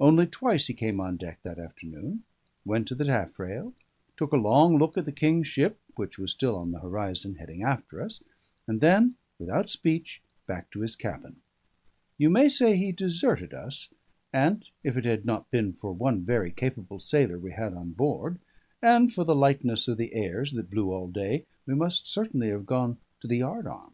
[0.00, 2.24] Only twice he came on deck that afternoon;
[2.64, 3.72] went to the taffrail;
[4.16, 7.62] took a long look at the King's ship, which was still on the horizon heading
[7.62, 8.20] after us;
[8.66, 11.36] and then, without speech, back to his cabin.
[12.18, 13.88] You may say he deserted us;
[14.32, 18.40] and if it had not been for one very capable sailor we had on board,
[18.82, 22.66] and for the lightness of the airs that blew all day, we must certainly have
[22.66, 23.92] gone to the yard arm.